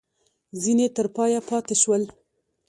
[0.61, 2.03] ځیني تر پایه پاته شول.